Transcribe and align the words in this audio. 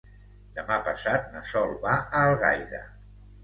Demà 0.55 0.77
passat 0.87 1.29
na 1.35 1.45
Sol 1.51 1.77
va 1.87 1.95
a 2.01 2.25
Algaida. 2.33 2.85